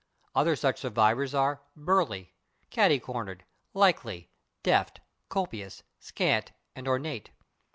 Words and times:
Other 0.33 0.55
such 0.55 0.79
survivors 0.79 1.35
are 1.35 1.61
/burly/, 1.77 2.29
/catty 2.71 2.99
cornered/, 2.99 3.43
/likely/, 3.75 4.29
/deft/, 4.63 4.95
/copious/, 5.29 5.83
/scant/ 6.01 6.47
and 6.75 6.87
/ornate 6.87 7.27